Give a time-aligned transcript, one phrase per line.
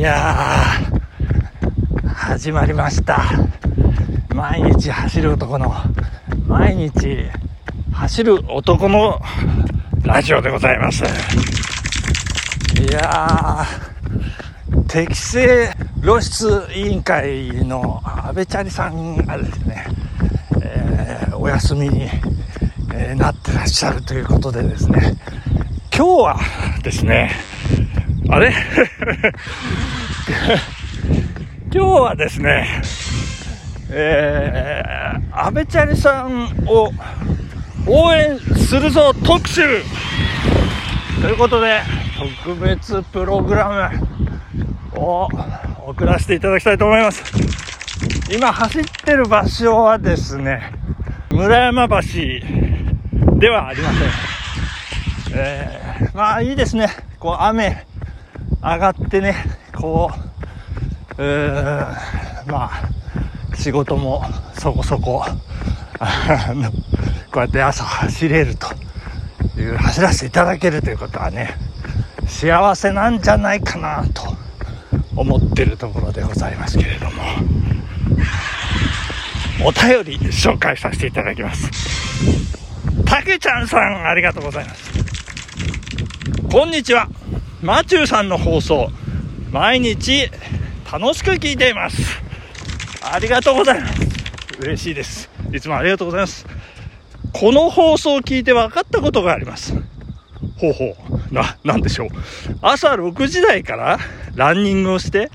[0.00, 3.20] いやー、始まりました。
[4.34, 5.74] 毎日走る男の、
[6.46, 7.26] 毎日
[7.92, 9.20] 走る男の
[10.02, 11.04] ラジオでございます。
[11.04, 11.06] い
[12.90, 15.70] やー、適正
[16.02, 19.84] 露出委員会の安倍チャリさんがですね、
[20.62, 22.08] えーお休みに、
[22.94, 25.14] えーなってらっしゃるということでですね、
[25.94, 26.40] 今日は
[26.82, 27.32] ですね、
[28.30, 28.52] あれ？
[31.74, 32.80] 今日はですね、
[33.90, 36.92] えー、安倍チャリさんを
[37.86, 39.62] 応援するぞ特集
[41.20, 41.80] ということで、
[42.44, 43.90] 特別プログラ
[44.94, 45.28] ムを
[45.86, 47.24] 送らせていただきたいと思います。
[48.32, 50.72] 今走ってる場所はですね、
[51.32, 51.96] 村山橋
[53.38, 54.02] ではありません。
[55.34, 56.88] えー、まあいいですね。
[57.18, 57.89] こう雨
[58.62, 59.34] 上がってね、
[59.74, 60.10] こ
[61.18, 62.88] う、うーんまあ
[63.54, 65.24] 仕事もそこそこ、
[67.32, 68.68] こうやって朝走れると
[69.58, 71.56] いう、走らせていただけるということはね、
[72.26, 74.36] 幸せなんじゃないかなと
[75.16, 77.22] 思ってるところでございますけれども、
[79.64, 81.70] お便り紹介させていただきます。
[83.04, 84.90] たけちゃんさん、ありがとうございます。
[86.50, 87.08] こんにちは。
[87.62, 88.88] マチューさんの放送、
[89.50, 90.30] 毎日
[90.90, 92.00] 楽しく聞いています。
[93.02, 93.94] ありがとうございます。
[94.60, 95.28] 嬉しいです。
[95.52, 96.46] いつもありがとうございます。
[97.34, 99.74] この放送を聞いて分かったことがあります。
[100.56, 100.96] ほうほ
[101.30, 101.34] う。
[101.34, 102.08] な、なんでしょう。
[102.62, 103.98] 朝6時台から
[104.34, 105.30] ランニングをして、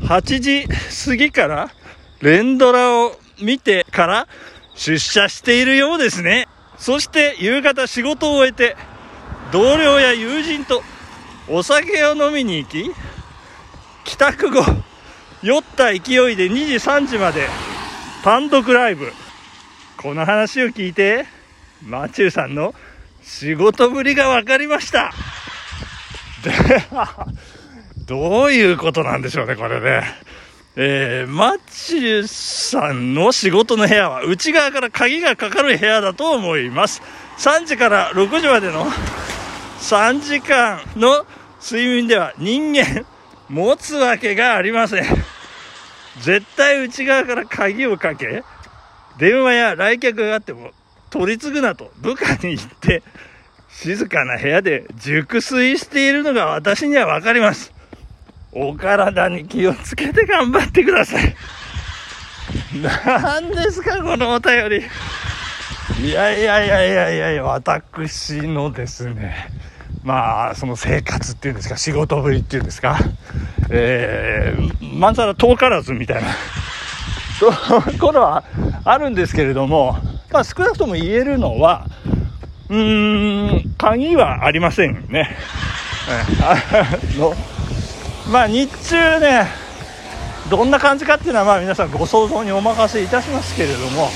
[0.00, 0.66] 8時
[1.06, 1.70] 過ぎから
[2.22, 4.26] 連ドラを見てから
[4.74, 6.48] 出社しているようですね。
[6.76, 8.76] そして夕方仕事を終えて、
[9.52, 10.82] 同僚や友人と
[11.48, 12.90] お酒を飲みに行き、
[14.04, 14.64] 帰宅後、
[15.42, 17.46] 酔った勢いで2時3時まで
[18.24, 19.12] 単独ライブ。
[19.96, 21.26] この話を聞いて、
[21.84, 22.74] マチューさんの
[23.22, 25.12] 仕事ぶりが分かりました。
[26.42, 26.52] で、
[28.06, 30.02] どういうことなんでしょうね、これね。
[30.74, 37.02] えー、マチューさんの仕事の部屋は内側から鍵がかかる部屋だと思います。
[37.38, 38.86] 3時から6時までの
[39.80, 41.26] 3時間の
[41.62, 43.06] 睡眠では人間
[43.48, 45.04] 持つわけがありません。
[46.20, 48.42] 絶対内側から鍵をかけ、
[49.18, 50.70] 電話や来客があっても
[51.10, 53.02] 取り継ぐなと部下に言って、
[53.68, 57.72] 静かな部屋で熟睡しているのが私にはわかります。
[58.52, 61.36] お体に気をつけて頑張ってください。
[62.74, 64.82] 何ですか、このお便り。
[66.00, 69.50] いやいやいやいやいやいや、私のですね、
[70.02, 72.98] まあ、その生活っていうんですか、仕事ぶりっていうんですか、
[73.70, 76.30] えー、まんざら遠からずみたいな、
[77.92, 78.44] ところは
[78.84, 79.96] あるんですけれども、
[80.32, 81.86] まあ、少なくとも言えるのは、
[82.68, 85.36] うーん、鍵はありませんね。
[87.16, 87.34] の
[88.30, 89.46] まあ、日中ね、
[90.50, 94.08] どんな感じかっていうのは、まあ、皆さんご想像にお任せいたしますけれども、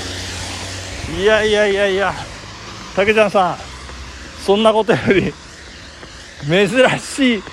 [1.19, 2.13] いやいやいやいや、
[2.95, 3.57] 竹ちゃんさん、
[4.45, 5.33] そんなことより、
[6.47, 7.43] 珍しい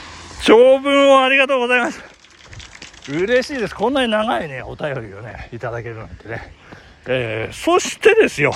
[0.44, 2.00] 長文をありがとうございます。
[3.10, 3.74] 嬉しいです。
[3.74, 6.54] こんなに長いね、お便りをね、いただけるなんてね。
[7.06, 8.52] えー、そしてですよ、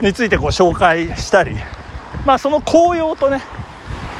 [0.00, 1.56] についてこう紹介したり、
[2.26, 3.40] まあ、その効用とね、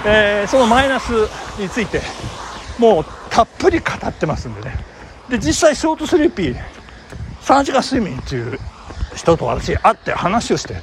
[0.04, 1.10] えーそのマイナス
[1.58, 2.00] について、
[2.78, 4.76] もうたっぷり語ってますんでね。
[5.28, 6.56] で、実際ショートスリーピー、
[7.42, 8.58] 3時間睡眠っていう
[9.14, 10.76] 人と私会って話をして、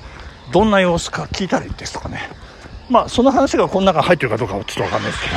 [0.51, 2.29] どんな様子か聞いたりですとかね。
[2.89, 5.29] まあ、その話がこの中に入ってるかどうかはちょっとわかんないですけ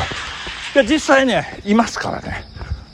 [0.80, 2.44] ど、いや、実際ね、いますからね。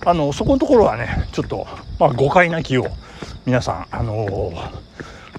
[0.05, 1.67] あの、そこのところはね、ちょっと、
[1.99, 2.87] まあ、誤解なきを、
[3.47, 4.85] 皆さん、あのー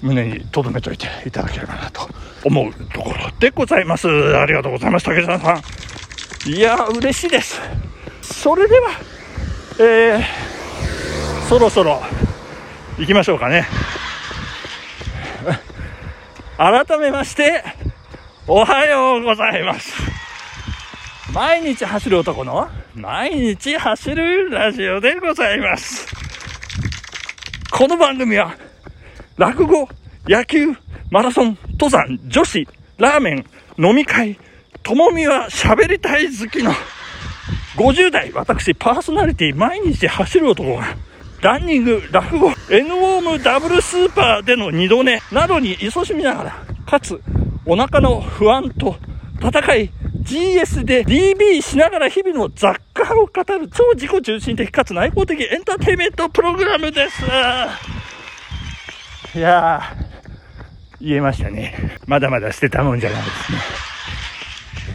[0.02, 2.06] 胸に留めといていただければなと
[2.44, 4.08] 思うところでございます。
[4.08, 6.50] ありがとうございます、竹澤さん。
[6.50, 7.60] いや、嬉しいです。
[8.22, 8.88] それでは、
[9.80, 10.22] えー、
[11.48, 12.02] そろそろ
[12.98, 13.66] 行きましょうかね。
[16.58, 17.62] 改めまして、
[18.46, 19.92] おはようございます。
[21.34, 26.06] 毎日走る男の毎日走るラジオでございます。
[27.70, 28.56] この番組は、
[29.36, 29.86] 落語、
[30.26, 30.74] 野球、
[31.10, 32.66] マラソン、登山、女子、
[32.98, 33.44] ラーメン、
[33.78, 34.38] 飲み会、
[34.82, 36.72] ともみは喋りたい好きの
[37.76, 40.96] 50代、私パーソナリティ毎日走る男が、
[41.42, 47.20] ランニング、落語、N ウォームダブルスーパーでの二度寝などに勤しみながら、かつ、
[47.66, 48.96] お腹の不安と
[49.40, 49.90] 戦い、
[50.22, 57.22] GS で DB しながら日々の雑貨を語る超自己中心的かつ内向的エンターテインメントプログラムです。
[59.36, 60.05] いやー、
[61.00, 61.98] 言えましたね。
[62.06, 63.58] まだまだ捨てたもんじゃないですね。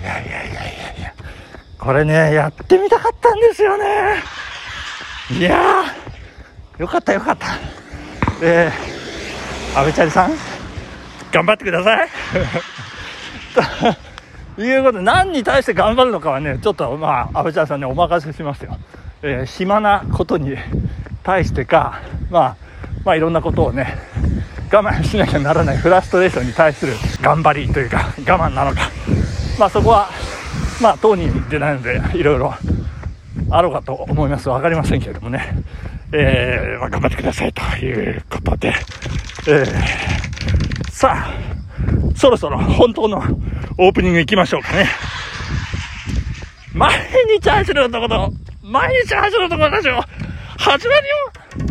[0.01, 1.13] いやいやいやいやいや。
[1.77, 3.85] これね、やってみたかったんですよね。
[5.31, 7.47] いやー、よかったよかった。
[8.41, 10.31] えー、安倍チャリさん、
[11.31, 12.09] 頑張ってください。
[14.55, 18.77] ということで、何に対して頑張るのかはね、ちょっとまあ、安倍チャリさんにお任せしますよ。
[19.21, 20.57] えー、暇なことに
[21.23, 22.55] 対してか、まあ、
[23.05, 23.97] まあいろんなことをね、
[24.71, 28.89] 我慢しなきゃならないフラストレーションに対する頑張りというか、我慢なのか、
[29.59, 30.09] まあそこは
[30.81, 32.53] まあ当人でないのでいろいろ
[33.49, 34.47] あろうかと思います。
[34.47, 35.45] 分かりませんけれどもね、
[36.13, 38.73] えー、まあ、頑張ってくださいということで、
[39.47, 41.33] えー、さあ
[42.15, 43.21] そろそろ本当の
[43.77, 44.87] オープニング行きましょうかね。
[46.73, 46.93] 毎
[47.39, 48.31] 日走る男の
[48.63, 50.01] 毎日走る男のラジオ
[50.57, 51.07] 始まる
[51.67, 51.70] よ。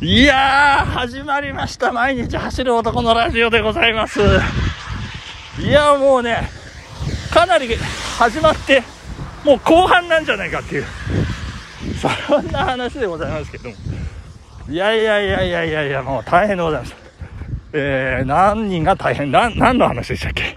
[0.00, 1.90] いやー、始まりました。
[1.90, 4.20] 毎日走る男のラジオでございます。
[5.60, 6.48] いやもうね、
[7.32, 7.74] かなり
[8.16, 8.84] 始まって、
[9.44, 10.84] もう後半なんじゃないかっていう、
[12.28, 13.74] そんな話でございますけども。
[14.68, 16.94] いやいやいやいやいやいや、もう大変でございます。
[17.72, 20.56] えー、何人が大変、な、何の話でしたっけ？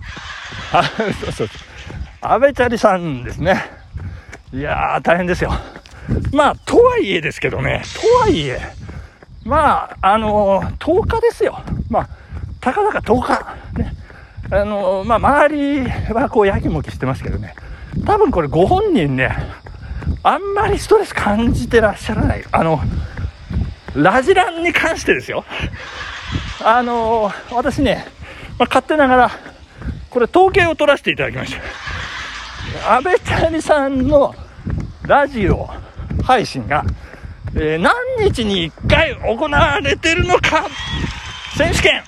[0.72, 0.84] あ、
[1.20, 1.50] そうそう。
[2.22, 3.60] 安倍チャリさんですね。
[4.54, 5.52] いやー、大変ですよ。
[6.32, 8.60] まあ、とはいえですけどね、とはいえ、
[9.44, 11.60] まあ、あのー、10日ですよ。
[11.90, 12.10] まあ、
[12.60, 13.22] たかだか10
[13.74, 13.80] 日。
[13.80, 13.96] ね。
[14.52, 17.56] あのー、まあ、周りはこう、やきもきしてますけどね。
[18.06, 19.36] 多分これご本人ね、
[20.24, 22.44] あんまりストレス感じてらっしゃらない。
[22.52, 22.80] あの、
[23.96, 25.44] ラジランに関してですよ。
[26.64, 28.06] あのー、私ね、
[28.60, 29.32] まあ、勝手ながら、
[30.12, 32.96] これ統計を取らせていただきました。
[32.96, 34.36] 安倍チャリさんの
[35.04, 35.68] ラジオ
[36.24, 36.86] 配信が、
[37.56, 40.68] えー、何日に1回行われてるのか、
[41.58, 42.04] 選手権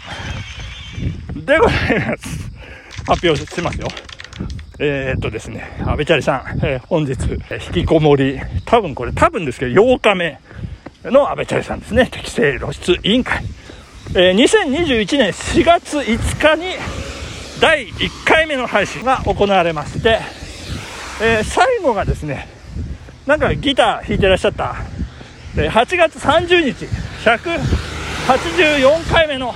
[1.45, 2.51] でございます。
[3.05, 3.87] 発表しますよ。
[4.79, 7.11] えー、っとですね、安倍チャリさん、えー、本日、
[7.67, 10.39] 引きこもり、多分これ多分ですけど、8日目
[11.03, 13.43] の安倍チャリさんですね、適正露出委員会。
[14.15, 16.75] えー、2021年4月5日に
[17.59, 20.19] 第1回目の配信が行われまして、
[21.21, 22.47] えー、最後がですね、
[23.25, 24.75] なんかギター弾いてらっしゃった
[25.55, 26.87] 8月30日、
[27.23, 29.53] 184回目の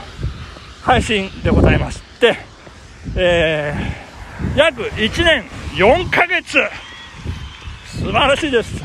[0.84, 2.38] 配信でございまして、
[3.16, 6.60] えー、約1年4ヶ月、
[7.88, 8.84] 素晴らしいです。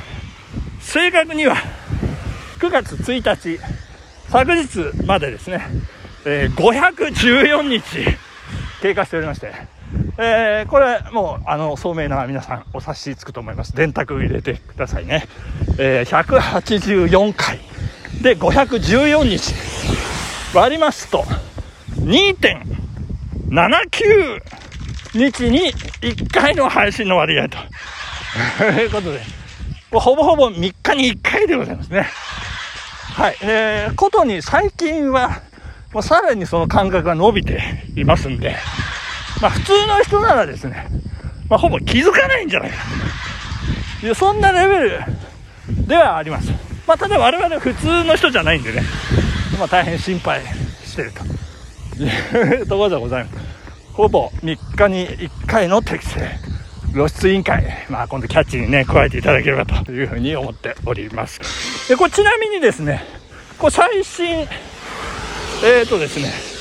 [0.80, 1.56] 正確には、
[2.58, 3.60] 9月1日、
[4.30, 5.66] 昨日までですね、
[6.24, 7.82] えー、514日
[8.80, 9.52] 経過しておりまして、
[10.18, 13.74] えー、これ、もう、あの、聡明な皆さん、お察しつくと思います。
[13.74, 15.24] 電卓入れてくださいね。
[15.78, 17.58] えー、184回
[18.20, 19.54] で514日
[20.54, 21.24] 割りますと、
[22.00, 24.40] 2.79
[25.14, 27.56] 日に1回の配信の割合と。
[28.64, 29.20] いうことで、
[29.90, 32.06] ほぼほぼ3日に1回でございますね。
[33.14, 33.36] はい。
[33.42, 35.40] えー、ことに最近は、
[35.92, 37.62] もうさらにその間隔が伸びて
[37.96, 38.56] いますんで、
[39.42, 40.86] まあ普通の人ならですね、
[41.50, 42.76] まあほぼ気づかないんじゃないか
[44.00, 44.06] と。
[44.06, 45.00] いや、そんなレベル
[45.86, 46.52] ではあります。
[46.86, 48.82] まあただ我々普通の人じゃないんでね、
[49.58, 50.42] まあ大変心配
[50.84, 53.38] してるというところでございます。
[53.92, 56.20] ほぼ3日に1回の適正
[56.92, 61.88] 露出委員会、まあ今度キャッチにね、加えていただければというふうに思っております。
[61.88, 63.02] で、これちなみにですね、
[63.58, 66.51] これ最新、えっ、ー、とですね、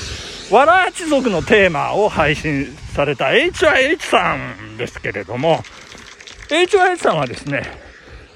[0.52, 5.60] わらち族のテーマを配信された HYH さんですけれども、
[6.50, 7.62] HYH さんはですね、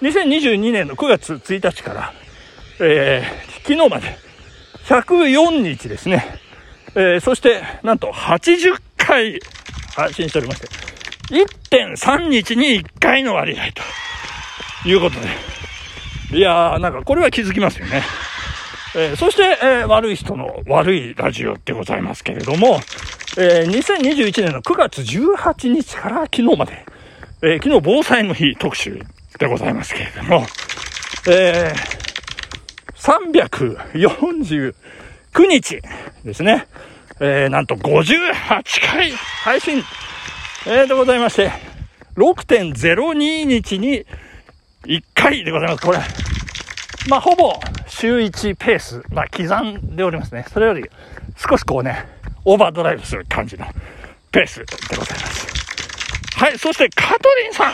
[0.01, 2.15] 2022年の9月1日から、
[2.81, 4.17] えー、昨日まで
[4.87, 6.41] 104日ですね、
[6.95, 9.39] えー、そしてなんと80回
[9.95, 10.69] 配信しておりまして、
[11.35, 13.65] 1.3日に1回の割合
[14.83, 15.21] ということ
[16.31, 18.03] で、いやー、なんかこれは気づきますよね。
[18.99, 22.81] えー、そして、えー、悪い人の悪いラジオでございますけれども、
[23.37, 26.87] えー、2021年の9月18日から昨日まで、
[27.43, 29.03] えー、昨日防災の日特集
[29.39, 30.47] でございますけれども、
[31.29, 31.97] えー、
[33.93, 34.75] 349
[35.47, 35.83] 日
[36.25, 36.67] ですね。
[37.21, 38.33] えー、なんと58
[38.81, 39.83] 回配信、
[40.67, 41.53] えー、でございまして、
[42.17, 44.07] 6.02日に
[44.87, 45.85] 1回でございます。
[45.85, 45.99] これ。
[47.09, 47.53] まあ、ほぼ
[47.99, 50.45] 週1ペース、まあ、刻んでおりますね。
[50.53, 50.85] それより
[51.37, 52.07] 少しこうね、
[52.45, 53.65] オーバードライブする感じの
[54.31, 55.47] ペースでございます。
[56.37, 57.73] はい、そしてカトリンさん。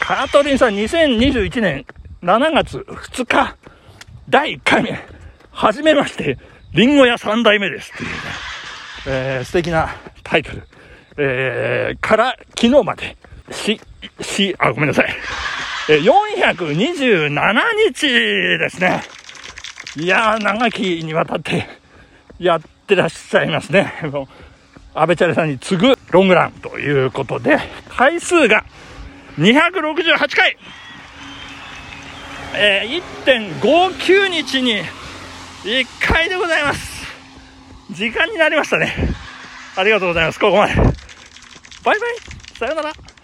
[0.00, 1.86] カトリンさん2021年
[2.22, 3.56] 7月2日、
[4.28, 5.04] 第1回目、
[5.50, 6.38] はじめまして、
[6.72, 8.16] リンゴ屋3代目ですっていうね、
[9.08, 9.88] えー、素敵な
[10.22, 10.62] タイトル、
[11.16, 13.16] えー、から昨日まで、
[13.50, 13.80] し、
[14.20, 15.08] し、あ、ごめんなさい。
[15.88, 17.52] 427
[17.92, 18.06] 日
[18.58, 19.02] ですね。
[19.96, 21.66] いやー、長きにわたって
[22.38, 23.94] やってらっしゃいますね。
[24.94, 28.64] 安倍チャレさんに次ぐロングランということで、回数が
[29.38, 30.58] 268回、
[32.54, 33.02] えー、
[33.60, 34.82] 1.59日に
[35.64, 37.06] 1回でございます。
[37.90, 38.92] 時間になりましたね。
[39.76, 40.38] ありがとうございます。
[40.38, 40.74] ここまで。
[40.74, 40.92] バイ
[41.84, 41.98] バイ。
[42.58, 43.07] さよなら。